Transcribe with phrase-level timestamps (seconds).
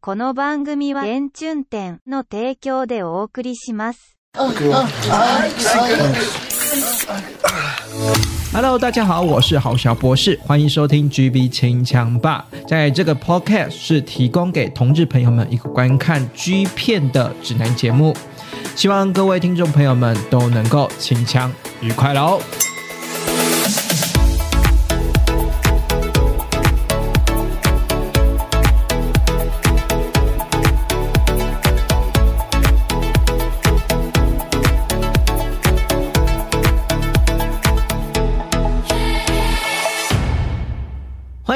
[0.00, 4.16] この番組は原春店の提供でお送りします。
[8.52, 12.46] Hello，大家好，我是郝小博士，欢迎收听 GB 清枪吧。
[12.66, 18.14] 在这个 Podcast 是提供给同志朋友们一个观看 G 片的指南节目，
[18.76, 22.40] 希望各位听众朋友们都能够清枪愉快喽。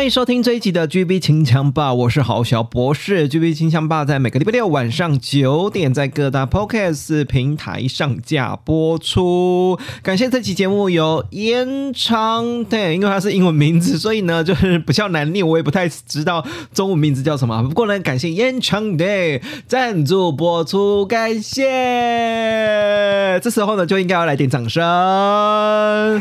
[0.02, 3.28] 欢迎收听这一集的 GB 清枪霸，我是郝小博士。
[3.28, 9.78] GB 清枪霸在每个礼拜六晚上九点在各大 Podcast 平台上架播出。
[10.02, 16.44] 感谢这期节目由延长对，因为它是英文名字，所以呢就是比较难念，我也不太知道
[16.74, 17.62] 中文名字叫什么。
[17.62, 21.62] 不过呢，感谢延长 day 赞助播出，感谢。
[23.40, 26.20] 这时候呢就应该要来点掌声。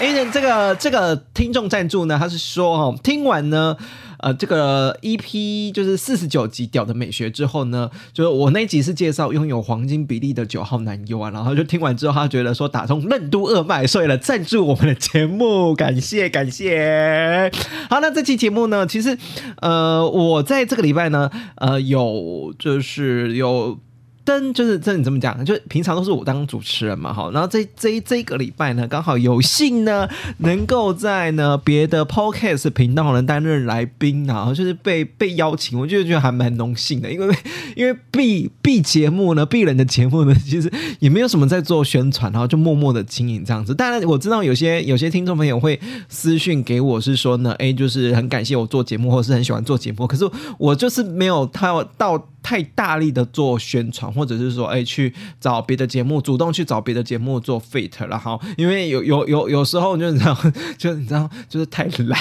[0.00, 3.76] 哎，这个这个听众赞助呢，他是说哦，听完呢，
[4.18, 17.50] 呃，这个 EP 就是四十九集《屌的美学》之后呢，就是我那集是介绍拥有黄金比例的九号男友啊，然后就听完之后，他觉得说打通任督二脉，所以了赞助我们的节目，感谢感谢。
[17.88, 19.16] 好，那这期节目呢，其实
[19.62, 23.78] 呃，我在这个礼拜呢，呃，有就是有。
[24.24, 25.44] 登就是这你怎么讲？
[25.44, 30.08] 就平常都是我当主持人嘛，好，然后这这这一个礼拜呢，刚好有幸呢，
[30.38, 37.36] 能够在呢别的 podcast 频道呢担任来宾，然后就是被被邀请，我就觉得还蛮荣幸的，因为
[37.76, 43.74] 因为 B B 节目呢，B 人的节目呢，其实也没有什么在做宣传，然后就默默的经营这样子。
[43.74, 45.78] 当然我知道有些有些听众朋友会
[46.08, 50.24] 私讯给我是说呢，哎，就是很感谢我做节目，或是很喜欢做节目，可是
[50.58, 52.28] 我就是没有到到。
[52.44, 58.38] 太大力的做宣传，或者是说，哎，去找别的节目，主动去找别的节目做 fit 了哈。
[58.58, 60.36] 因为有有有有时候就你知道，
[60.76, 62.20] 就你知道，就是太懒，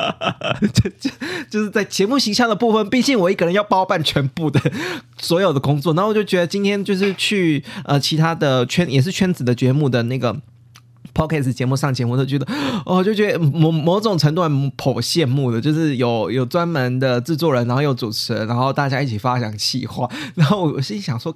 [0.72, 1.10] 就就
[1.50, 4.58] 就是在节目形象的部分，毕竟我一个人要包办全部的
[5.20, 10.40] 所有的工作，然后我就觉得今天就是去呃其他的圈也是圈子的节目的那个。
[11.14, 12.46] Podcast 节目上节目都觉得，
[12.86, 21.34] 哦，就觉得某某种程度还颇羡慕的，就是有有专门的制作人，然后有主持人，然后大家一起发想企划，然后我心想说，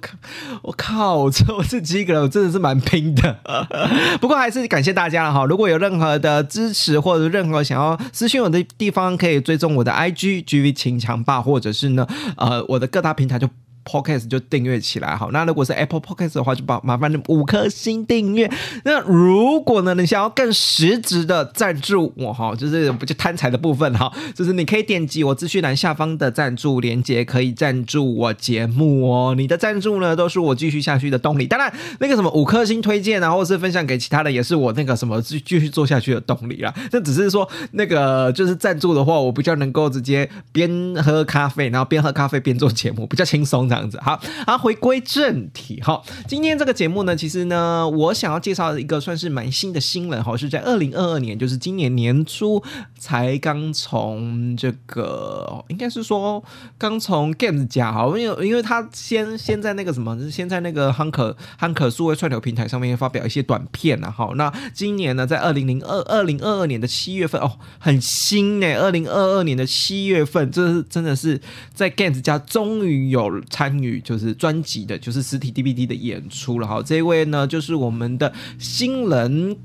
[0.61, 3.37] 我靠，我我自己一个人，我真的是蛮拼的。
[4.19, 12.07] 不过还是感谢大家了哈，如果有任何的支持或者任何想要私信我的地方，可以追踪我的 IG GV 秦强霸，或者是呢，
[12.37, 13.49] 呃，我的各大平台就。
[13.85, 18.51] Podcast 就订阅起来好，那如果是 Apple Podcast 的话，就把麻烦你五颗星订阅。
[18.83, 29.35] 那如果呢，你想要更实质的赞助我哈，就是不就贪财的部分哈，就是你可以点击我资讯栏下方的赞助连接，可以赞助我节目哦。
[29.37, 31.45] 你的赞助呢，都是我继续下去的动力。
[31.45, 36.73] 当然，那个什么五颗星推荐啊，或是分享给其他的，也是我那个什么继继续做下去的动力啦。
[36.89, 40.69] 这只是说那个就是赞助的话，我比较能够直接边
[41.03, 43.99] 喝咖啡，然后边喝咖啡边做节目，比较轻松的这样子。
[44.01, 46.01] 好，好，回归正题哈。
[46.27, 52.61] 今天这个节目呢，其实呢，我想要介绍一个算是蛮新的新人哈，是在二零二二年，就是今年年初
[53.05, 56.43] 才刚从这个，应该是说
[56.79, 64.09] 刚从 Games 家哈，因为因为他先先在那个什么，先在那个汉可汉可数位串流平台上面发表一些短片啊。
[64.09, 71.39] 好，那今年呢，在二零零二二零二二年的七月份哦，很新呢，二零二二年的七月份，这是真的是
[71.73, 74.01] 在 Games 家终于有参与。
[74.05, 76.79] 就是专辑的，就是实体 DVD 的演出了哈。
[76.85, 79.57] 这位呢，就是我们的新人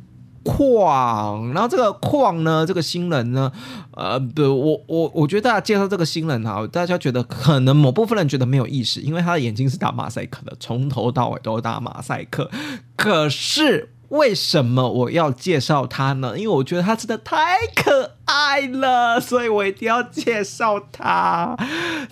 [0.45, 1.53] 矿。
[1.53, 3.51] 然后这个矿呢，这个新人呢，
[3.93, 12.51] 呃，不，我我我觉得大家介绍这个新人哈，大家觉得可能某部分人觉得没有意识，因为他的眼睛是打马赛克的，从头到尾都打马赛克。
[12.97, 16.37] 可是为什么我要介绍他呢？
[16.37, 21.57] 因为我觉得他真的太可爱了，所以我一定要介绍他。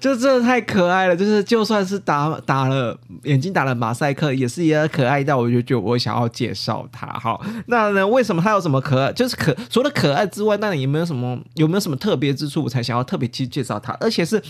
[0.01, 7.07] 就真的太可爱了，就是就算是打打了眼睛打了马赛克，也是也可爱到我就觉得我想要介绍他。
[7.07, 9.13] 好，那呢，为什么他有什么可爱？
[9.13, 13.93] 就是可除了可爱之外，那你有没有什么有没有什么特别之处，我才想要特别去介绍他？
[14.01, 14.43] 而且是。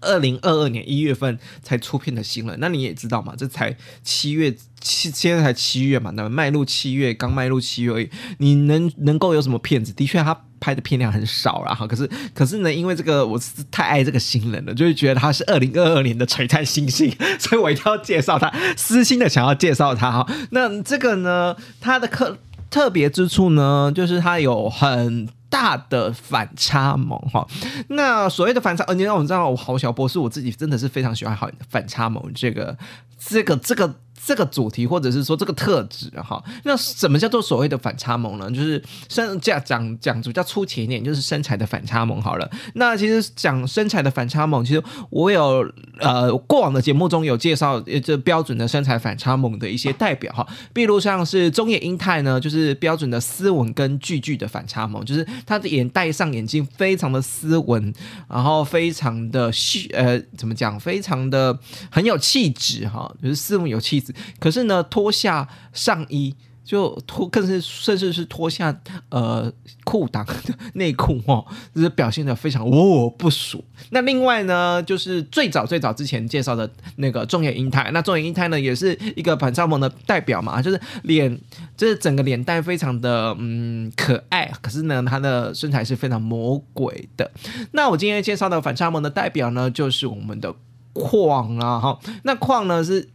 [0.00, 3.34] 二零二二年一月份才出片的新人，那你也知道嘛？
[3.36, 4.50] 这才七月
[4.80, 8.08] 七，现在才七月嘛，那迈入七月，刚迈入七月而已。
[8.38, 9.92] 你能能够有什么片子？
[9.92, 11.74] 的确，他拍的片量很少啦。
[11.74, 11.86] 哈。
[11.86, 20.26] 可是可是呢，因为这个我是太爱这个新人了，就是觉得他是二零二二年的璀璨星星， 所以我一定要介绍他，私心的想要介绍他哈。
[20.52, 22.38] 那这个呢，他的特
[22.70, 25.28] 特别之处呢，就是他有很。
[25.50, 27.46] 大的反差萌哈。
[27.90, 32.76] 那所谓的反差，呃，你让我知道，我好小波是，我自己真的是非常喜欢好反差萌这个
[33.24, 33.94] 这个这个。
[34.26, 38.50] 这个主题或者是说这个特质哈，那什么叫做所谓的反差萌呢？
[38.50, 42.50] 就是身价讲讲比较粗浅一点，就是身材的反差萌好了。
[42.74, 57.92] 那其实讲身材的反差萌，其实我有呃过往的节目中有介绍这标准的身材反差萌的一些代表哈，比如像是中野英泰呢，就是标准的斯文跟巨巨的反差萌，就是他的眼戴上眼镜非常的斯文，
[58.28, 61.58] 然后非常的气呃怎么讲，非常的
[61.90, 64.13] 很有气质哈，就是斯文有气质。
[64.38, 66.34] 可是呢，脱下上衣
[66.64, 68.74] 就脱，更是甚至是脱下
[69.10, 69.52] 呃
[69.84, 70.26] 裤裆
[70.72, 71.44] 内裤哦，
[71.74, 73.62] 就是表现的非常哦不俗。
[73.90, 81.38] 那另外呢，就是最早最早之前介绍的那个中野英泰，那中野英泰呢也是一个反差萌的代表嘛，就是脸，
[81.76, 87.30] 就是整个脸蛋非常的嗯可爱，可是呢，他的身材是非常魔鬼的。
[87.72, 90.54] 那我今天介绍的反差萌的代表呢，就是我们的
[90.94, 93.10] 矿啊哈，那矿呢是。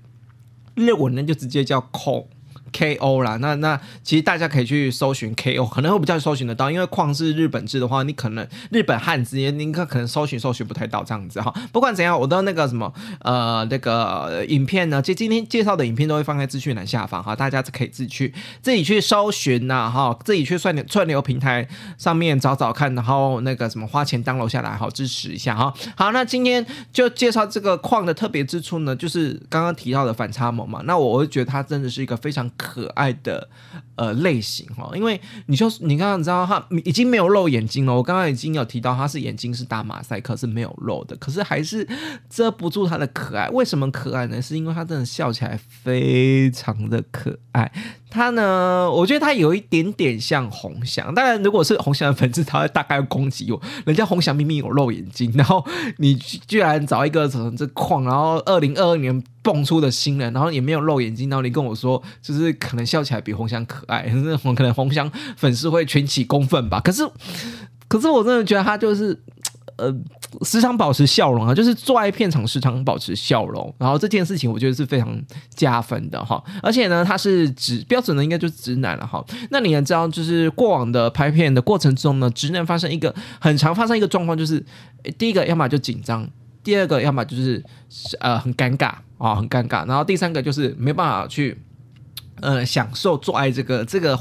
[0.79, 2.27] 日文呢就直接叫空。
[2.71, 11.53] K O 啦，那那其实大家可以去搜寻 K O，可能会比较搜寻得到，因为矿是日本制的话，你可能日本汉字，您可可能搜寻搜寻不太到这样子哈。
[11.71, 21.67] 不管怎样，我的那个什么呃那个影片呢，就今天介绍的影片都会放在资讯栏下方哈，大家可以自己去自己去搜寻呐哈，自己去串流串流平台
[21.97, 25.73] 上面找找看，然后那个什么花钱当楼下来好支持一下哈。
[25.95, 32.49] 好，那今天就介绍这个矿的特别之处呢，就是刚刚提到的反差萌嘛，那我会觉得它真的是一个非常。
[32.59, 33.49] 可爱的
[33.99, 41.85] 呃类型哈，因为你就你刚刚知道他已经没有露眼睛了，我刚刚已经有提到他是眼睛是打马赛克是没有露的，可是还是
[42.29, 43.49] 遮不住他的可爱。
[43.49, 44.41] 为什么可爱呢？
[44.41, 47.69] 是因为他真的笑起来非常的可爱。
[48.11, 51.13] 他呢，我觉得他有一点点像红翔。
[51.13, 53.61] 当然，如果是红翔的粉丝，他会大概攻击我。
[53.85, 55.63] 人家红翔明明有露眼睛，然后
[55.97, 64.07] 你居然找一个什么这矿，然后二零二二年蹦出的新人，然后也没有露眼睛，然后你跟我说，就是可能笑起来比红翔可爱，
[64.55, 66.79] 可能红翔粉丝会群起公愤吧。
[66.79, 67.03] 可是，
[67.87, 69.19] 可是我真的觉得他就是。
[69.77, 69.89] 呃，
[70.41, 75.17] 时常保持笑容啊，就是坐在片场时常保持笑容，然后这件事情我觉得是非常
[75.55, 76.43] 加分的哈。
[76.61, 79.23] 而且呢，他是直标准的，应该就是直男了哈。
[79.51, 84.61] 那你也知道，就是过往的拍片的过程中呢，直男发生一个很常发生一个状况，就是
[85.17, 86.29] 第一个要么就紧张，
[86.61, 87.63] 第二个要么就是
[88.19, 91.57] 呃很尴尬啊，很尴尬，然后第三个就是没办法去
[92.41, 94.17] 呃享受做爱这个这个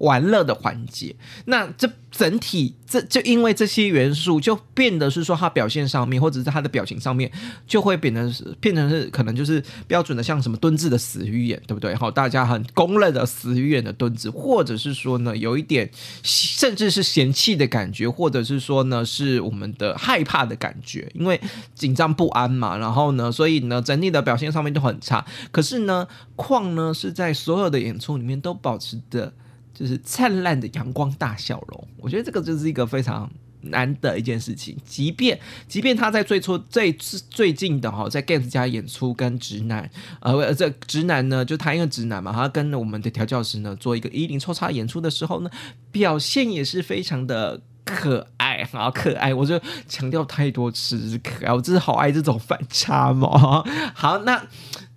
[0.00, 1.14] 玩乐的环节。
[1.46, 1.90] 那这。
[2.10, 7.30] 整体这就因为这些元素，就变得是说他表现上面，或者是他的表情上面，
[7.66, 11.94] 就会变成是变成是可能就是标准的像什么蹲字的死鱼眼，对不对？
[11.94, 15.88] 好，大家很公认的死鱼眼的蹲字，或者是说呢，有一点
[16.22, 21.38] 甚至是嫌弃的感觉，或者是说呢，是我们的害怕的感觉，因为
[21.74, 22.78] 紧张不安嘛。
[22.78, 25.24] 然后呢，所以呢，整体的表现上面都很差。
[25.52, 29.34] 可是呢，矿呢是在所有的演出里面都保持的。
[29.78, 33.30] 就是灿烂的阳光大笑容，我觉得这个就是一个非常
[33.60, 34.76] 难得一件事情。
[34.84, 35.38] 即便
[35.68, 39.88] 即便他在最初最最近的哈，在 Gans 家演出跟直男，
[40.18, 45.50] 呃，这直男呢，就他一个直男嘛，他跟我们的调教师呢做一个一零抽插演出的时候呢，
[45.92, 53.62] 表现也是非常的可爱，好可爱，我就强调太多次可爱，我真是好爱这种反差嘛。
[53.94, 54.44] 好，那。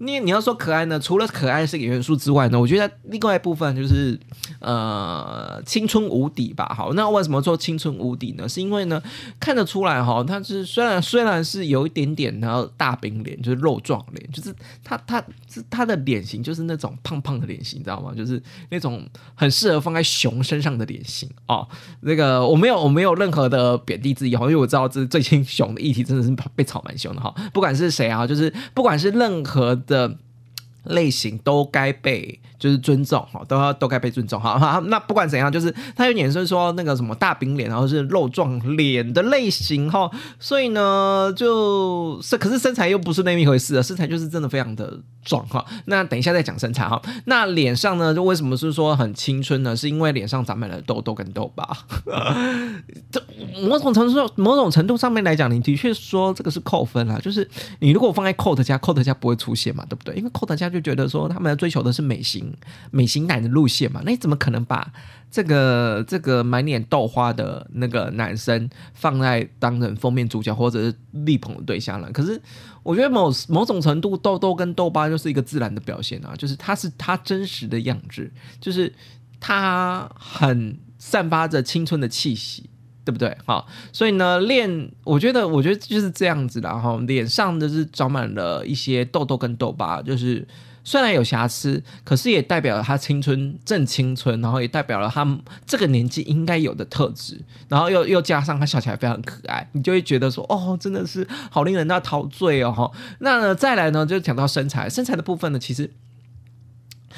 [0.03, 0.99] 你你要说可爱呢？
[0.99, 4.19] 除了可爱是个元素之外呢，我觉得另外一部分就是，
[4.59, 6.73] 呃，青春无敌吧。
[6.75, 8.49] 好，那为什么说青春无敌呢？
[8.49, 8.99] 是因为呢，
[9.39, 14.51] 看得出来哈，他是虽然虽然是有一点点然后大饼脸，就是肉壮脸，就是
[14.83, 18.11] 他他是他的脸型就是那种胖胖的脸型，你知道吗？
[18.17, 18.41] 就是
[18.71, 21.67] 那种很适合放在熊身上的脸型哦。
[21.99, 27.31] 那个我没有我没有任何的贬低之意哈，因为我知道这最近熊的议题真的是被炒蛮凶的哈。
[27.53, 29.79] 不管是谁啊，就是不管是任何。
[29.91, 30.17] 的
[30.85, 32.39] 类型都该被。
[32.61, 34.79] 就是尊重哈，都要都该被尊重哈。
[34.85, 40.07] 那不管怎样，就是他有点是说那个什么大饼脸，然后是肉状脸的类型哈。
[40.39, 45.65] 所以呢，就是可是身材又不是那么一回事啊，身材就是真的非常的壮哈。
[45.85, 47.01] 那等一下再讲身材哈。
[47.25, 49.75] 那脸上呢，就为什么是说很青春呢？
[49.75, 51.67] 是因为脸上长满了痘痘跟痘疤。
[53.11, 53.19] 这
[53.67, 57.19] 某种程度，某种程度上面来讲，你的确说这个是扣分啊。
[57.19, 57.49] 就是
[57.79, 60.13] 你如果放在 coat 家，coat 家不会出现嘛，对不对？
[60.15, 62.50] 因为 coat 家就觉得说他们追求的是美型。
[62.91, 64.91] 美型男的路线嘛，那你怎么可能把
[65.29, 72.09] 这个这个满脸豆花的那个男生放在当成封面主角或者是力捧的对象呢？
[72.11, 72.41] 可是
[72.83, 78.93] 我觉得某某种程度痘痘跟痘疤就是一个自然的表现啊，就是他是他真实的样子，就是
[79.39, 82.69] 他很散发着青春的气息。
[83.03, 83.35] 对不对？
[83.45, 86.95] 好，所以呢，练，我觉得，我觉得就是这样子的哈。
[87.07, 90.47] 脸上的是长满了一些痘痘跟痘疤，就是
[90.83, 95.25] 虽然有瑕疵，可是也代表了他青春正青春，然后也代表了他
[95.65, 105.91] 这个年纪应该有的特质，然后又又加上他笑起来非常可爱，你就会觉得说，哦，真的是好令人那陶醉哦那呢再来呢，就讲到身材，身材的部分呢，其实。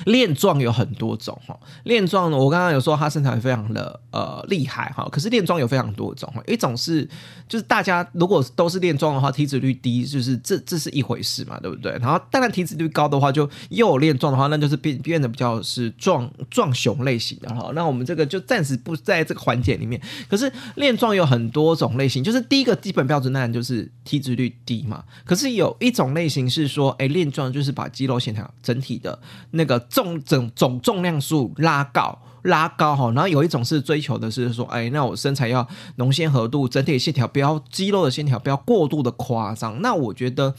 [0.05, 7.07] 链状有很多种哈，链状呢，我刚刚有说它身材非常的呃厉害哈，可是链状有非常多种哈，一种是
[7.47, 11.91] 就是大家如果都是链状的话，体脂率低，就是这这是一回事嘛，对不对？
[11.93, 17.71] 然后当然体脂率高的话，就又有链状的话，那就是变变得比较是壮壮熊类型的哈。
[17.75, 20.01] 那我们这个就暂时不在这个环节里面。
[20.29, 25.03] 可是链状有很多种类型，就是第一个基本标准当然就是体脂率低嘛。
[25.23, 29.19] 可是有一种类型是说，哎，链状就是把肌肉线条整体的
[29.51, 29.82] 那个。
[29.89, 39.81] 重总总重量数拉高拉高哈，然后有一种是追求的是说，哎，那我身材要浓纤合度，整体线条不要肌肉的线条不要过度的夸张。
[39.81, 40.53] 那我觉得，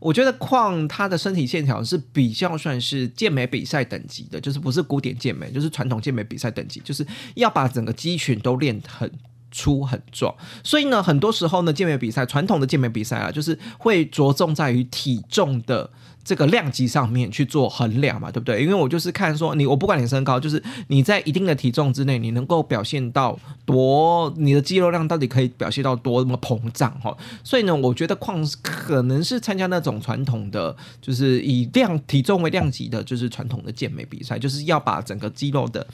[0.00, 7.06] 我觉得矿他的身体线条是比较算是健美比赛等级的，就是不是古典健美，就是传统健美比赛等级，就是
[7.36, 9.08] 要把整个肌群都练很
[9.50, 10.34] 粗很壮。
[10.62, 15.90] 所以呢，很多时候呢，健美比赛传统的健美比赛啊，就是会着重在于体重的。
[16.24, 18.60] 这个量级上面去做衡量嘛，对不对？
[18.60, 27.16] 因为我就是看说你，我不管你身高，就是你在一定的体重之内，你能够表现到多，你的肌肉量到底可以表现到多么膨胀哈。
[27.42, 35.86] 所以呢，我觉得矿可能是参加那种传统的，就是以量体重为量级的，就是传统的健美比赛，就是要把整个肌肉的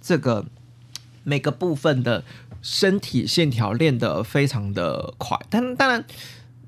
[0.00, 0.46] 这个
[1.22, 2.24] 每个部分的
[2.62, 6.04] 身体线条练得非常的快，但当然。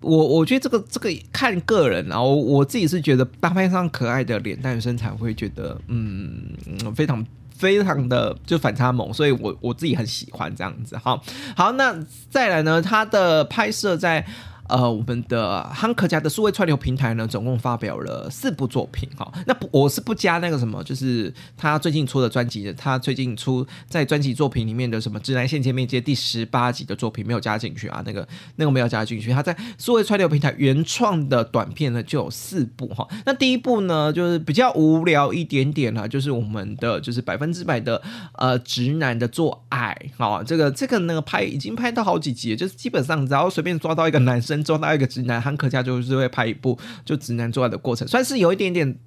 [0.05, 6.53] 我我觉得这个这个看个人啊，我我自己是觉得搭配上可爱的脸蛋身材，会觉得嗯
[6.97, 10.97] 非常非常的就反差萌，所以我我自己很喜欢这样子。
[10.97, 11.23] 好，
[11.55, 11.97] 好，那
[12.29, 14.27] 再来呢，它的拍摄在。
[14.69, 19.31] 呃，我们的汉克家的数位串流平台呢，总共发表了四部作品哈。
[19.47, 28.27] 那不，我是不加那个什么，就是他最近出的专辑的，他最近出在专辑作品里面的什么《直男线前面接》第十八集的作品没有加进去啊，那个
[28.57, 29.31] 那个没有加进去。
[29.33, 33.07] 他在数位串流平台原创的短片呢，就有四部哈。
[33.27, 38.01] 那第一部呢，就是比较无聊一点点了，就是我们的就是百分之百的
[38.39, 40.43] 呃直男的做爱哈。
[40.47, 44.52] 这个这个那个拍已经拍到好几集，就是基本上只要随便抓到一个男生。
[44.65, 48.99] 做到一个直男，汉克家就是会拍一部就直男做爱的过程，算是有一点点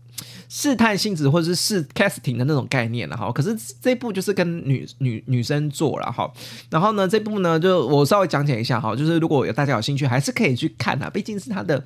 [0.47, 3.29] 试探性质或者是试 casting 的那种概念了哈。
[3.33, 6.31] 可是这部就是跟女女女生做了哈。
[6.69, 11.83] 然后呢，这部呢就我稍微讲解一下哈，就是如果有大家有兴趣，还是可以去看啊，毕竟是他的。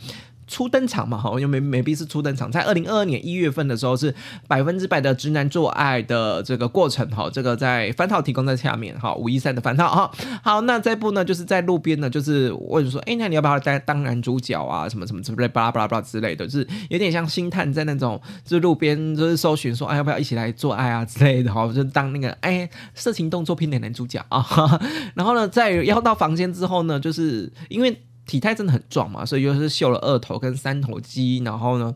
[0.49, 4.13] 初登场嘛，哈，因为没没必是初登场，在二零二二年一月份的时候是
[4.47, 10.11] 百分之百的直男做爱的这个过程，哈，这个在番套提供在下面，哈，五一三的番套，哈，
[10.43, 14.89] 好，那这部呢就是在路边呢，就是问说，哎，那你要不要当当男主角啊？
[14.89, 24.43] 什么什么之类，巴拉巴拉巴拉之类的，就是有点像星探在那种，就是路边就是搜寻说，哎，要不要一起来做爱啊之类的，哈，就当那个哎色情动作片的男主角啊，
[25.13, 28.01] 然后呢，在要到房间之后呢，就是因为。
[28.29, 31.95] 体态真的很壮嘛，所以就是秀了二头跟三头肌，然后呢，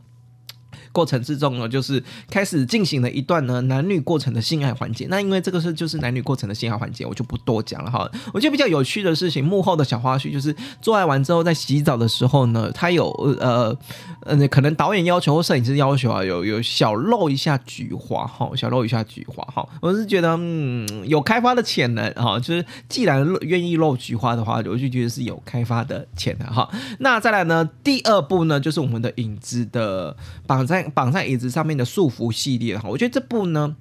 [0.93, 5.05] 过程之中呢，就是开始进行了一段呢男女过程的性爱环节。
[5.09, 8.09] 那因为这个是就是男女过程的性爱环节，我就不多讲了哈。
[8.33, 13.09] 我觉得比较有趣的事情，幕后的小花絮就是做爱完之后，在洗澡的时候呢，他有
[13.41, 13.77] 呃。
[14.25, 26.69] 呃，可能导演要求或摄影师要求啊，有有小露一下菊花哈，小露一下菊花哈，我是觉得嗯有开发的潜能哈，就是既然愿意露菊花的话，我就觉得是有开发的潜能哈。
[26.99, 30.15] 那再来呢，第二步呢，就是我们的影子的
[30.47, 33.75] 绑在绑在椅子上面的束缚系列哈，我觉得这部呢。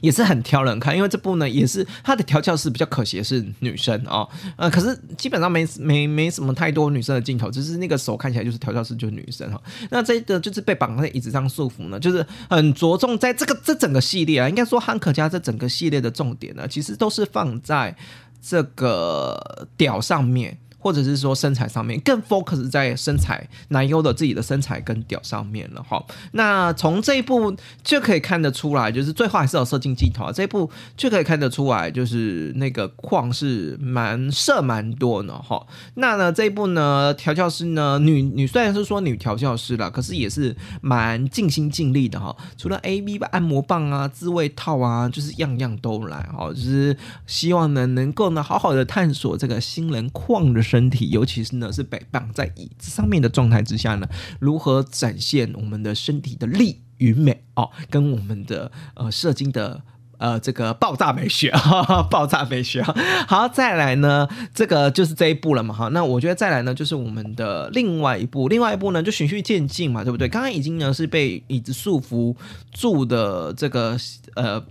[0.00, 9.62] 也是很挑人看，因为这部呢也是它的调教是比较可惜的是女生哦，呃，可是基本上没没没什么太多女生的镜头，只是那个手看起来就是调教师就是女生哈。
[9.90, 17.94] 那这个就是被绑在椅子上束缚呢，就是很着重在这个这整个系列啊，应该说汉克家这整个系列的重点呢，其实都是放在
[18.40, 20.58] 这个屌上面。
[20.82, 26.04] 或者是说身材上面更 focus 在身材男优的自己的身材跟屌上面了哈。
[26.32, 30.32] 那从这一部就可以看得出来，就是最后还是有射精镜头啊。
[30.32, 35.64] 这一部就可以看得出来，就是那个框是蛮射蛮多的哈。
[35.94, 42.36] 那呢这一部呢调教师呢女女虽然是说女调教师了，可是也是蛮尽心尽力的哈。
[42.58, 46.48] 除了 A B 按摩棒啊、自慰套啊，就是样样都来哈。
[46.48, 46.96] 就是
[47.28, 50.71] 希望呢能够呢好好的探索这个新人框的。
[50.72, 54.08] 身体，尤其是呢，是被绑在椅子上面的状态之下呢，
[54.40, 59.82] 如何展现我们的身体的力与美哦，跟我们的呃射精的。
[60.18, 61.50] 呃这个爆炸美学，
[62.08, 62.80] 爆炸美学。
[63.26, 65.88] 好，再来呢，这个就是这一步了嘛哈。
[65.88, 70.28] 那我觉得再来呢，就是我们的另外一步，另外一步呢就循序渐进嘛，对不对？
[70.28, 72.36] 刚刚已经呢是被椅子束缚
[72.72, 73.98] 住的这个
[74.36, 74.64] 呃。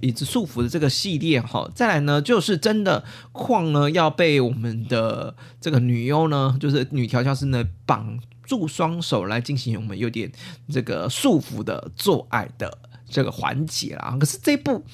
[0.00, 10.30] 椅子束缚的这个系列哈，再来呢就是真的矿呢要被我们的这个女优呢，就是女调教师呢绑住双手来进行我们有点
[10.70, 12.78] 这个束缚的做爱的
[13.08, 14.16] 这个环节啦。
[14.18, 14.84] 可是这部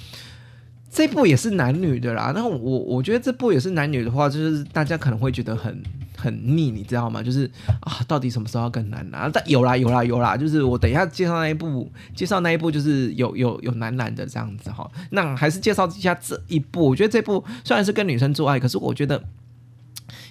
[0.91, 5.83] 这部也是男女的啦，那我我觉得这部也是男女的话，就是大家可能会觉得很。
[6.27, 7.23] 很腻，你知道吗？
[7.23, 9.31] 就是啊，到底什么时候要跟男男？
[9.33, 10.37] 但有啦，有啦，有啦。
[10.37, 14.91] 就是我等一下介绍那一部，介绍那一部就是有有有男男的这样子哈。
[15.11, 16.89] 那还是介绍一下这一部。
[16.89, 19.23] 我觉得这部虽然是跟女生做爱，可是我觉得。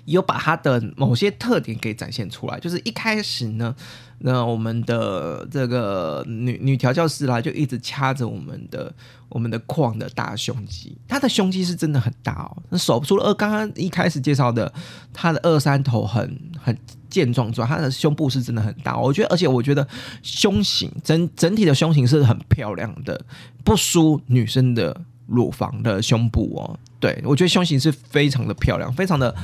[0.06, 3.76] 有把它的某些特点给展现出来，就是一开始呢，
[4.20, 8.94] 那我们的这个女女调教师啦，就一直掐着我们的
[9.30, 14.72] 我们的矿的大胸肌，她的胸肌是真的很大哦，那手除了二刚刚一开始介绍的，
[15.12, 16.78] 她的二三头很很
[17.10, 19.88] 健壮之外，她的胸部是真的很大，我觉得，而且我觉得
[20.22, 23.20] 胸型整整体的胸型是很漂亮的，
[23.64, 29.36] 不输女生的乳房的胸部哦，对我觉得胸型是非常的漂亮，非常的。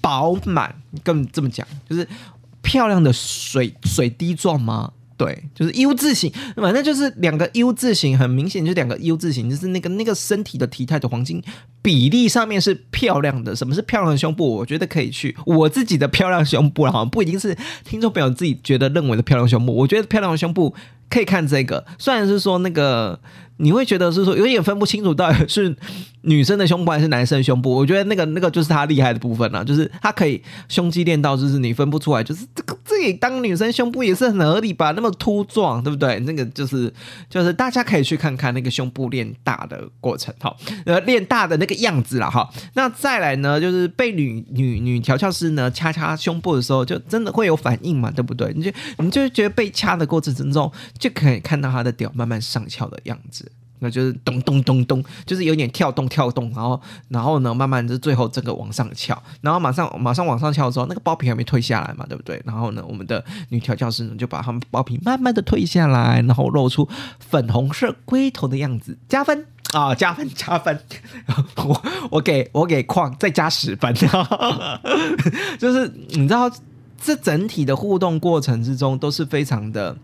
[0.00, 2.06] 饱满，更这么讲，就是
[2.62, 4.92] 漂亮的水水滴状吗？
[5.16, 11.42] 对，就是 U 字形，反正就是两个 U 字形，很明显就是两个 U 字形，就是那个那个身体的体态的黄金
[11.82, 13.56] 比例上面是漂亮的。
[13.56, 14.54] 什么是漂亮的胸部？
[14.54, 19.74] 我觉得可以去我自己的漂亮胸部了，好像不一定是听众朋友自己觉得认为的漂亮胸部。
[19.74, 20.72] 我觉得漂亮的胸部
[21.10, 23.18] 可以看这个，虽然是说那个。
[23.58, 25.74] 你会觉得是说有点分不清楚到底是
[26.22, 27.72] 女生的胸部还是男生的胸部？
[27.72, 34.92] 我觉得那个那个就是他厉害的部分了，就是他可以胸肌练到就是你分不出来，就是这个这己当女生胸部也是很合理吧？
[34.92, 36.18] 那么凸壮，对不对？
[36.20, 36.92] 那个就是
[37.30, 42.48] 就是大家可以去看看那个胸部练大的过程，哈，呃，练大的那个样子了，哈。
[42.74, 48.52] 那再来呢，就是被女女女调教师呢掐掐胸部的时候，就真的会有反应嘛，对不对？
[48.54, 53.47] 你就你就觉得被掐的过程之中，就可以看到他的屌慢慢上翘的样子。
[53.80, 62.40] 那就是咚咚咚咚，就是有点跳动跳动，然后然后呢，慢慢就最后整个往上翘，然后马上马上往上翘的时候，那个包皮还没退下来嘛，对不对？
[62.44, 66.88] 然后呢，我们的女调教师呢就把他们包皮慢慢的退下来，然后露出
[67.20, 70.78] 粉红色龟头的样子，加分啊，加分加分，
[71.56, 73.94] 我我给我给矿再加十分，
[75.58, 76.50] 就是你知道，
[77.00, 79.96] 这整体的互动过程之中都是非常的。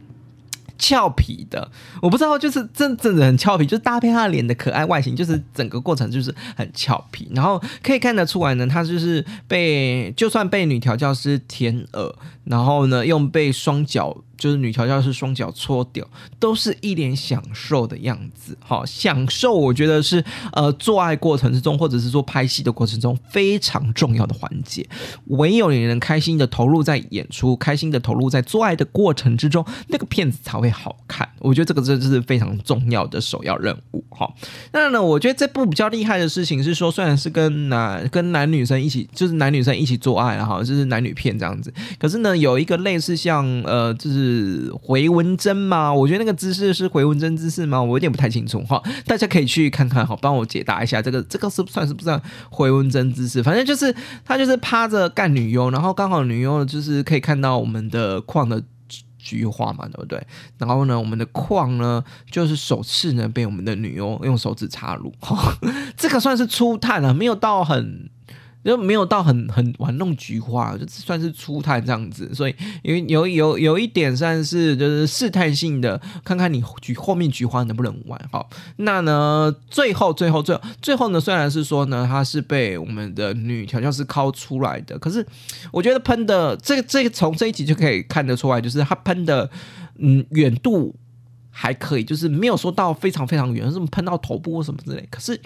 [0.78, 1.70] 俏皮的，
[2.02, 7.28] 我不知道，就是真真的很俏皮，就是搭配他脸的可爱外形，就是整个过程就是很俏皮。
[7.34, 14.16] 然后可以看得出来呢，他就是被就算被女调教师舔耳，然后呢用被双脚。
[14.44, 16.07] 就是女调教师双脚搓掉，
[16.38, 18.54] 都是一脸享受的样子。
[18.61, 24.87] 好，享受我觉得是呃做爱过程之中，或者是说拍戏的过程中非常重要的环节。
[25.28, 31.26] 唯有你能开心的投入在演出，开心的投入在做爱的过程之中，那个片子才会好看。
[31.38, 34.04] 我觉得这个真的是非常重要的首要任务。
[34.11, 34.37] 好，
[34.74, 44.33] 那呢，我觉得这部比较厉害的事情是说，虽然是跟男跟男女生一起，就是男女生一起做爱，然后就是男女片这样子，可是呢，有一个类似像呃，就是。
[44.34, 45.92] 是回纹针吗？
[45.92, 47.80] 我觉得那个姿势是回纹针姿势吗？
[47.80, 52.20] 我有点不太清楚哈，大家可以去看看哈，帮我解答一下这个这个是算是不算
[52.50, 53.42] 回纹针姿势？
[53.42, 53.94] 反正就是
[54.24, 58.62] 他就是趴着干女优，然后刚好女优就是可以看到我们的矿的
[59.18, 60.22] 菊花嘛，对不对？
[60.58, 65.12] 然后呢，我们的矿呢就是首次呢被我们的女优用手指插入，
[65.96, 68.10] 这个算是初探了，没有到很。
[68.64, 78.48] 就没有到很很玩弄菊花，就算是初探这样子，所以因为有有有一点算是就是试探性的，看看你菊后面菊花能不能玩好。
[78.77, 85.27] 那呢，最后最后最最后呢，虽然是说呢，它是被我们的女调教师抠出来的，可是
[85.70, 89.50] 我觉得喷的这个这个从这一集就可以看得出来，就是它喷的
[89.98, 90.94] 嗯远度
[91.50, 95.38] 还可以，就是没有说到非常非常远，什么喷到头部或什么之类，可是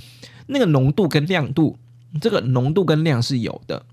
[0.47, 1.77] 那个浓度跟亮度。
[2.21, 3.85] 这个浓度跟量是有的，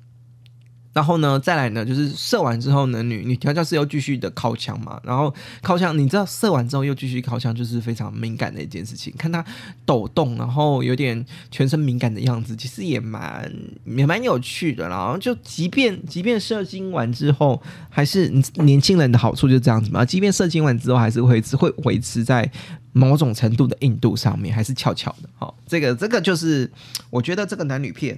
[0.94, 9.14] 然后呢，再来呢，就是射完之后呢，女女调教师又继续的靠枪嘛，然后靠枪，你知道射完之后又继续靠枪，就是非常敏感的一件事情。
[9.18, 9.44] 看他
[9.86, 13.52] 抖动，然后有点全身敏感的样子，其实也蛮
[13.86, 14.88] 也蛮有趣的。
[14.88, 18.30] 然后就即便即便射精完之后，还是
[18.64, 20.06] 年轻人的好处就这样子嘛。
[20.06, 22.50] 即便射精完之后，还是会会维持在。
[22.98, 26.72] 某种程度的硬度上面还是翘翘的，哈，这个这个就是
[27.10, 28.18] 我觉得这个男女片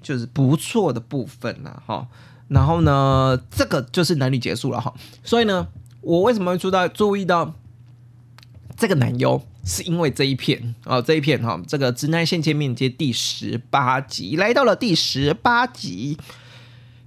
[0.00, 2.08] 就是不错的部分了，哈。
[2.48, 4.94] 然后呢，这个就是男女结束了，哈。
[5.22, 5.68] 所以呢，
[6.00, 7.54] 我为什么会注到注意到
[8.78, 16.16] 这个男优是因为这一片哦，这一片哈，这个直男线见面接第十八集来到了第十八集，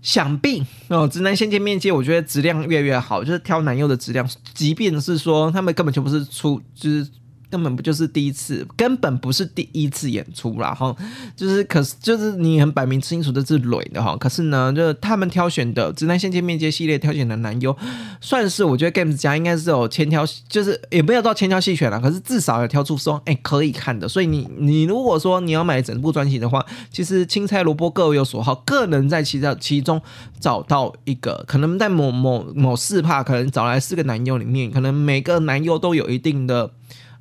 [0.07, 7.05] 想必哦，直男先见面接，我觉得质量越来越好，就是挑男优的质量，即便是说他们根本就不是出，就是。
[7.49, 10.73] 根本不就是第一次，根本不是第一次演出啦。
[10.73, 10.95] 哈，
[11.35, 17.75] 就是可是就是你很摆明清楚这是蕊的哈，可是呢，就是他们挑选的直男线见面接系列挑选的男优，
[18.19, 24.07] 算是我觉得 Games 家应该是有千挑，就是也没有到千挑细选了，可是至少有挑出说，哎，可以看的。
[24.07, 30.01] 所以你你如果说你要买整部专辑的话，其实青菜萝卜各有所好，个人在其中其中
[30.39, 36.71] 找到一个，可能在某某某四帕，可能找来四个男优里面，可能每个男优都有一定的。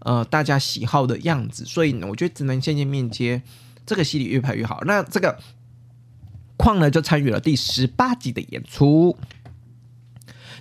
[0.06, 3.42] 呃，大家喜好的样子，所以呢，我觉得只能渐渐面接
[3.84, 4.80] 这个系列越拍越好。
[4.86, 5.36] 那这个
[6.56, 9.16] 矿呢，就参与了第十八集的演出。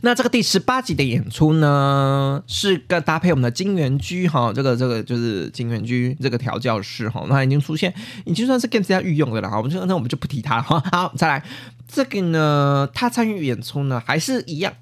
[0.01, 7.93] 那这个第十八集的演出呢，是个搭配我们的金元居哈，这个这个就是金元居这个调教师哈，那已经出现，
[8.25, 9.57] 已经算是更加御用的了哈。
[9.57, 10.83] 我们就那我们就不提他了哈。
[10.91, 11.45] 好，再来
[11.87, 14.73] 这个呢，他参与演出呢，还是一样。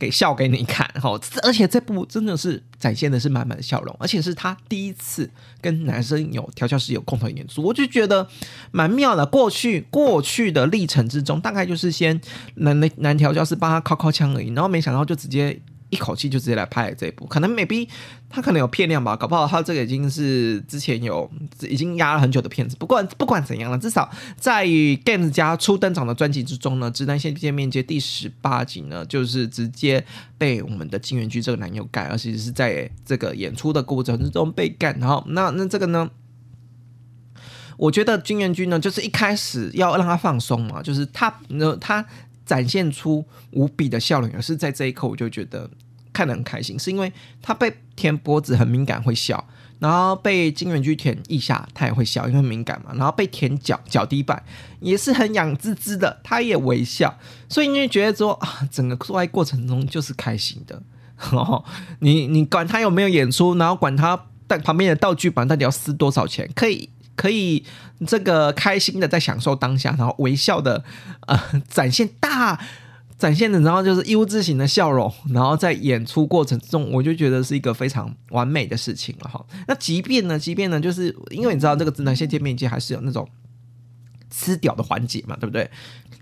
[0.00, 1.10] 给笑给你看 哈，
[1.44, 8.26] 而且这部真的是展现的是满满的笑容，而且是他第一次跟男生有调教师有共同演出，我就觉得
[8.72, 9.26] 蛮妙的。
[9.26, 12.18] 过去过去的历程之中，大概就是先
[12.54, 15.60] 男男男调教师帮他敲敲枪而已，然后没想到就直接。
[15.90, 17.88] 一口气就直接来拍这一部，可能 maybe
[18.28, 21.28] 他可能有片量吧，搞不好他这个已经是之前有
[21.68, 22.76] 已经压了很久的片子。
[22.78, 30.04] 不管不管怎样了，至少在 Games 家初登场的专辑之中呢，《直男线见面接》第十八集呢，就是直接
[30.38, 34.96] 被我们的金元居这个男友干，而且是在这个演出的过程之中被干。
[35.00, 36.08] 然后那那这个呢，
[37.76, 42.06] 我觉得金元居呢，就是一开始要让他放松嘛，就是他呢他。
[42.50, 45.70] 展现出无比的笑容，而是在这一刻，我就觉得
[46.12, 49.46] 看得很开心，是因为他被舔脖子很敏感会笑，
[49.78, 54.42] 然后被金元居舔一下他也会笑，因为敏感嘛，然后被舔脚脚底板
[54.80, 57.16] 也是很痒滋滋的，他也微笑，
[57.48, 60.82] 所以你就觉得说啊，整个做爱过程中就是开心的，
[62.00, 66.90] 你你管他有没有演出，然后管他在旁边的道具板到底要撕多少钱，可以。
[67.20, 67.62] 可以
[68.06, 70.82] 这个开心的在享受当下，然后微笑的
[71.26, 72.58] 呃展现大
[73.18, 79.44] 展现的，然后就是 U 字形的笑容，然后在演出过程中，我就觉得是一个非常完美的事情了哈。
[79.68, 83.28] 那即便呢，即便呢，就是因为你知道这个直男线见面接还是有那种。
[84.32, 85.68] 吃屌的环节嘛，对不对？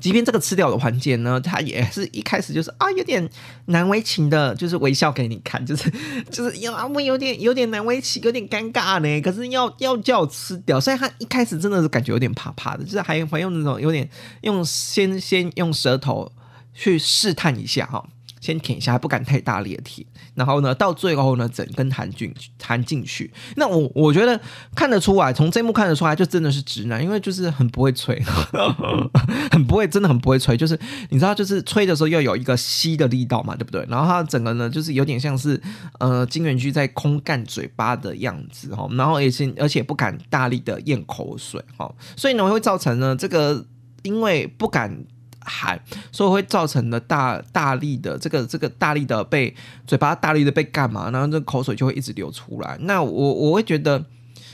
[0.00, 3.28] 即便这个吃掉的环节呢，他也是一开始就是啊，有点
[3.66, 5.92] 难为情的，就是微笑给你看， 就是
[6.30, 9.20] 就是要啊，我有点有点难为情，有点尴尬呢。
[9.20, 14.08] 可是要要叫我吃掉，所以他一开始真的是感觉有点怕怕的，就是还还用那种有点
[14.42, 16.30] 用先先用舌头
[16.72, 18.06] 去试探一下哈。
[18.40, 23.32] 先舔一下，不敢太大力的舔，然后呢，到最后呢，整根弹进弹进去。
[23.56, 24.40] 那我我觉得
[24.74, 28.20] 看得出来，从这幕看得出来，就真的是直男，因为就是很不会吹，
[29.50, 30.56] 很不会，真的很不会吹。
[30.56, 30.78] 就是
[31.10, 33.84] 你知道，就是吹的时候要有一个吸的力道嘛，对不对？
[33.88, 35.60] 然后他整个呢，就是有点像是
[35.98, 43.64] 呃金元居在空干嘴巴的样子哈，然后也是而且不敢大力的咽口水哈，所以呢会造成呢这个
[44.02, 45.04] 因为不敢。
[45.40, 45.80] 喊，
[46.12, 49.54] 所以会造成的大大力的这个这个大力的被
[49.86, 52.76] 嘴巴大力的被干嘛，然后这口水就会一直流出来。
[52.82, 54.04] 那我我会觉得，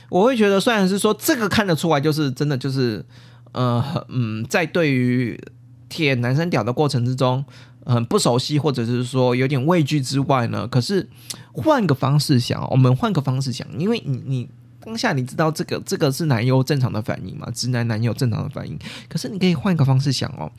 [0.08, 3.04] 我会觉得，虽然是说这个看得出来，就是真的就是
[3.52, 5.40] 呃嗯，在对于
[5.88, 7.44] 舔男生屌的过程之中，
[7.84, 11.08] 很不熟悉或者是说有点畏惧之外呢，可是
[11.52, 14.48] 换个方式想，我们换个方式想，因为你你。
[14.84, 17.48] 当下你知道这个这个是男优正常的反应吗？
[17.54, 18.78] 直男男友正常的反应。
[19.08, 20.50] 可是你可以换一个方式想哦，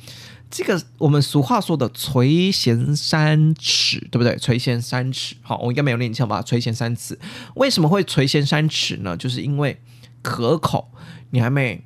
[0.50, 4.36] 这个我们俗话说的“垂涎三尺”，对不对？
[4.38, 6.42] 垂涎三尺，好，我应该没有念错吧？
[6.42, 7.18] 垂涎三尺，
[7.56, 9.16] 为什么会垂涎三尺呢？
[9.16, 9.80] 就是因为
[10.24, 10.92] 可口，
[11.30, 11.84] 你还没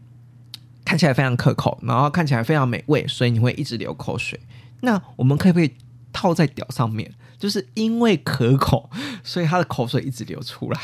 [0.85, 4.39] 看起来非常可口，然后看起来非常美味，所以你会一直流口水。
[4.81, 5.73] 那我们可不可以
[6.13, 7.13] 套在屌上面？
[7.37, 8.89] 就是因为可口，
[9.23, 10.79] 所以他的口水一直流出来。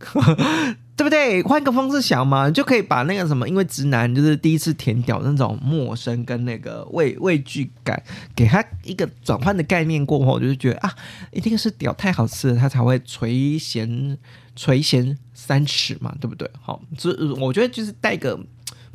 [1.00, 1.42] 对不对？
[1.44, 8.02] 换个方式想嘛，就可以把那个什么，因为直男就是第一次舔屌那种陌生跟那个畏畏惧感，
[8.36, 10.94] 给他一个转换的概念过后，就是觉得啊，
[11.32, 14.14] 一定是屌太好吃了，他才会垂涎
[14.54, 16.46] 垂涎三尺嘛，对不对？
[16.60, 18.38] 好，这我觉得就是带个。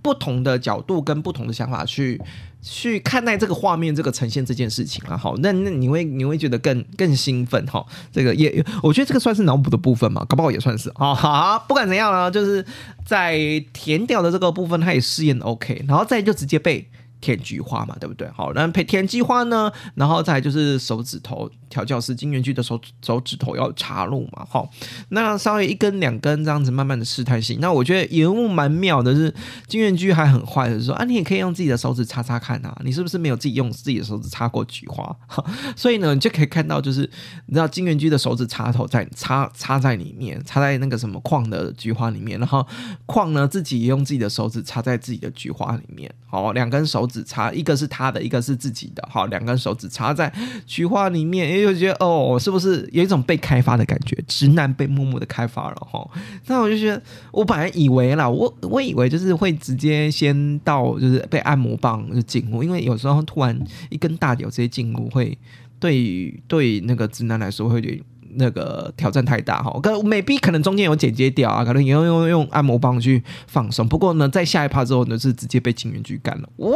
[0.06, 2.22] 不同的角度跟不同的想法去
[2.62, 7.84] 去看待这个画面，这个呈现这件事情啊，好，那那你会你会觉得更更兴奋哈？
[8.12, 11.16] 这个也我觉得这个算是脑补的部分嘛，搞不好也算是啊。
[11.16, 12.64] 好，不管怎样呢，就是
[13.04, 13.36] 在
[13.74, 16.88] 填掉的这个部分，他也试验 OK，然后再就直接被
[17.20, 18.30] 舔菊花嘛，对不对？
[18.30, 24.70] 好，那配天菊花呢，然后再就是手指头调教师金元居的手手指头要插入嘛，好，
[25.10, 27.60] 那稍微一根两根这样子慢慢的试探性。
[27.60, 29.34] 那我觉得人物蛮妙的是
[29.68, 35.14] 金元居还很坏的说啊，你也可以用自己的手指插插看啊，你是不是没有自己用自己的手指插过菊花？
[35.76, 37.02] 所以呢，你就可以看到就是
[37.48, 42.66] 你知道金元居的手指插头在插插在里面，插在那个什么矿的菊花里面，然后
[43.06, 47.26] 矿呢自己也用自己的手指插在自己的菊花里面，好，两根手指。
[47.26, 50.32] 插一个是他的，一个是自己的，好，两根手指插在
[50.68, 54.18] 菊花里面，也就觉得哦，是不是有一种被开发的感觉？
[54.28, 56.08] 直男被默默的开发了哈。
[56.48, 57.02] 那我就觉得，
[57.32, 65.38] 我本来以为啦，我我以为就是会直接先到就是被按摩棒就进入，因为有时候突然一根大屌直接进入，会
[65.80, 68.00] 对对那个直男来说会有点。
[68.38, 73.88] 那个挑战太大哈，可 maybe 可能中间有剪接掉啊，可能也要用用按摩棒去放松。
[73.88, 76.76] 不过呢，在下一趴之后呢，是直接被金元居干了，哇！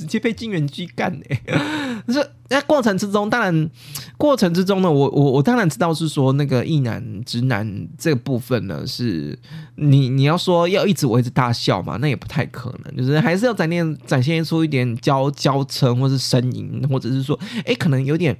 [0.00, 1.42] 直接被金元居干哎！
[2.08, 3.70] 是在过程之中，当然
[4.16, 9.38] 过程之中呢，我我我当然知道是说那个异男直男这个部分呢，是
[9.74, 18.34] 你你要说要一直维持大笑嘛，那也不太可能，就是还是要展现展现出一点娇娇嗔或是呻吟，或者是说哎，可能有点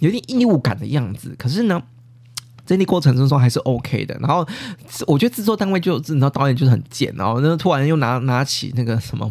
[0.00, 1.32] 有点异物感的样子。
[1.38, 1.80] 可是呢。
[2.66, 4.46] 整体过程之中还是 OK 的，然后
[5.06, 9.30] 我觉得制作单位就，然后导演就是很贱，然后那突然又拿拿起那个什么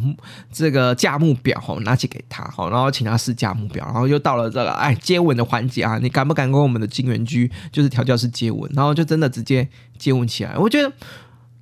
[0.51, 8.71] 这个价目表哈，拿起给他哈，然后请他试价目表，然后又到了这个哎接吻的环节啊，你敢不敢跟我们的金元居就是调教师接吻？
[8.73, 9.67] 然后就真的直接
[9.97, 10.91] 接吻起来，我觉得。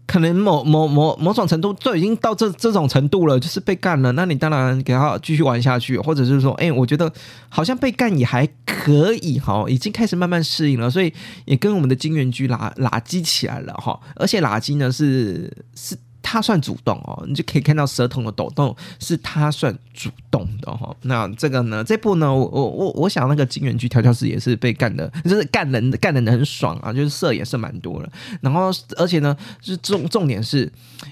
[0.06, 7.12] 可能某某某某种程度都已经到这这种程度了，就是被干了，那你当然给他继续玩下去，或者是说，哎，我觉得
[7.50, 11.14] 好像被干也还可以哈，已经开始慢慢适应了，所以
[11.46, 15.98] 也跟我们的金元居拉拉基起来了哈，而且拉基呢是是。
[16.34, 20.96] 他算主动哦，你就可以看到舌头的抖动，是他算主动的哈。
[21.04, 28.10] 那这个呢，这部呢，我我我我想那个金元居调教师也是被干的， 就是干人干人的很爽啊，就是色也是蛮多了。
[28.42, 30.72] 然后而且呢，是重重点是，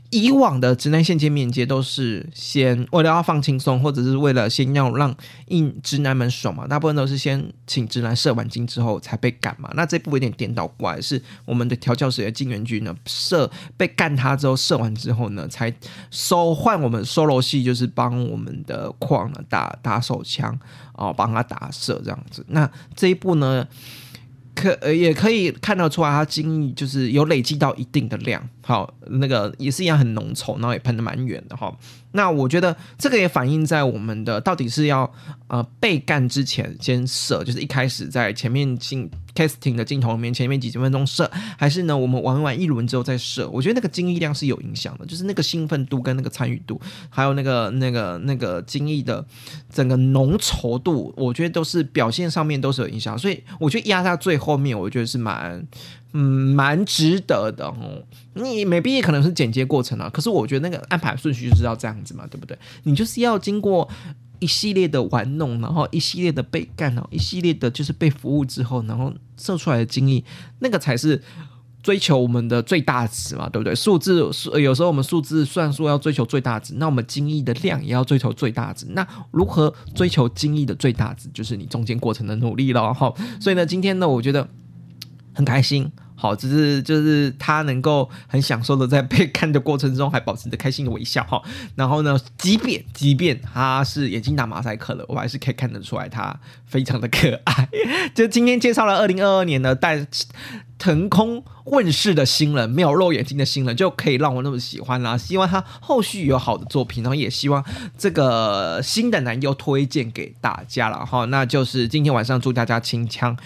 [0.10, 5.16] 以往的直男线接面接都是先为了要放轻松，或者是为了先要让
[5.50, 9.70] 硬直男们爽嘛，大部分都是先请直男射完精之后才被干嘛。
[9.76, 14.92] 那这部有点颠倒过来，是我们的调教师的金元居呢，射被干他之后射完。
[15.02, 15.74] 之后呢，才
[16.10, 20.58] 收换我们 solo 系，就是帮我们的矿呢打打手枪
[20.94, 22.46] 哦，帮他打射这样子。
[22.50, 23.68] 那这一步呢，
[24.56, 28.42] 可也可以看得出来，他精力就是有累积到一定的量。
[28.64, 31.76] 好，那个也是一样很浓稠，然后也喷的蛮远的哈。
[32.14, 35.10] 那我觉得这个也反映在我们的到底是要
[35.48, 43.50] 呃被干之前先射，就是一开始在前面进 casting 的镜头里面前面几十分钟射，还是呢我们玩完一轮之后再射？
[43.50, 49.26] 我觉得那个精力量是有影响的，就是那个兴奋度跟那个参与度，还有那个那个那个精力的
[49.74, 53.18] 整个浓稠度，我觉得都是表现上面都是有影响。
[53.18, 55.66] 所以我觉得压在最后面，我觉得是蛮。
[56.14, 58.04] 嗯，蛮值得的哦。
[58.34, 62.58] 你没毕业可能是剪接过程啊，可是我觉得那个安排顺序就是要这样子嘛，对不对？
[62.84, 63.88] 你就是要经过
[64.40, 70.24] 一系列的玩弄，然后一系列的被干扰，一系列的就是被服务之后，然后射出来的精力，
[70.60, 71.22] 那个才是
[71.82, 73.74] 追求我们的最大值嘛，对不对？
[73.74, 74.20] 数字
[74.62, 78.86] 有时候我们数字算数要追求最大值，那我们精益的量也要追求最大值。
[78.90, 83.14] 那如何追求精益的最大值，就是你中间过程的努力了哈。
[83.40, 84.48] 所以呢，今天呢，我觉得。
[85.34, 91.42] 很开心，好，只是就是他能够很享受的在被看的过程中还保持着开心的微笑哈。
[91.76, 97.68] 然后呢，即便即便他是眼睛打马赛克了，我还是可以看得出来他非常的可爱。
[98.14, 100.06] 就今天介绍了二零二二年的带
[100.82, 105.16] 腾空问世的新人，没有肉眼睛的新人，就可以让我那么喜欢啦。
[105.16, 107.64] 希望他后续有好的作品，然后也希望
[107.96, 111.26] 这个新的男优推荐给大家了哈。
[111.26, 113.38] 那就是今天晚上祝大家清腔。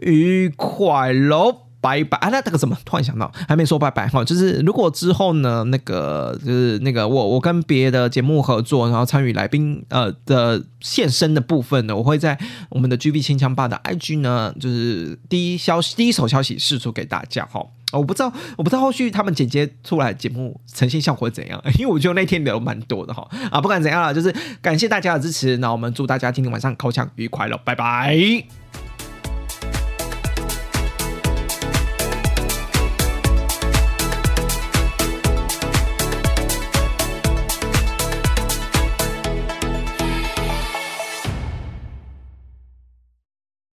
[0.00, 2.28] 愉快喽，拜拜啊！
[2.30, 2.74] 那这个什么？
[2.84, 4.24] 突然想到，还没说拜拜哈。
[4.24, 12.38] 就是如果之后呢，那个就是那个我我跟别的节目合作，然后参与来宾呃的现身的部分呢，我会在
[12.70, 17.60] 我们的 G B 清枪吧的 I G 呢，就是第一消息第一手消息释出给大家哈。
[17.90, 28.42] 我不知道，我不知道后续他们剪接出来节目呈现效果怎样， 因为我觉得那天聊蛮多的哈啊，不管怎样了，就是感谢大家的支持，那我们祝大家今天晚上口腔愉快了，拜拜。